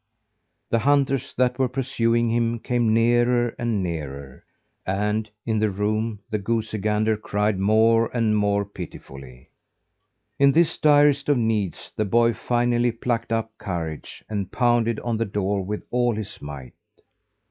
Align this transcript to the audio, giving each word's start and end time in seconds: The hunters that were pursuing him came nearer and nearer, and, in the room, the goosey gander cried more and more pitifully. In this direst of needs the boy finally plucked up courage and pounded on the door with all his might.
The 0.71 0.79
hunters 0.79 1.35
that 1.37 1.59
were 1.59 1.69
pursuing 1.69 2.31
him 2.31 2.57
came 2.57 2.91
nearer 2.91 3.53
and 3.59 3.83
nearer, 3.83 4.43
and, 4.83 5.29
in 5.45 5.59
the 5.59 5.69
room, 5.69 6.17
the 6.31 6.39
goosey 6.39 6.79
gander 6.79 7.15
cried 7.15 7.59
more 7.59 8.07
and 8.11 8.35
more 8.35 8.65
pitifully. 8.65 9.49
In 10.39 10.53
this 10.53 10.79
direst 10.79 11.29
of 11.29 11.37
needs 11.37 11.93
the 11.95 12.05
boy 12.05 12.33
finally 12.33 12.91
plucked 12.91 13.31
up 13.31 13.55
courage 13.59 14.23
and 14.27 14.51
pounded 14.51 14.99
on 15.01 15.17
the 15.17 15.25
door 15.25 15.63
with 15.63 15.85
all 15.91 16.15
his 16.15 16.41
might. 16.41 16.73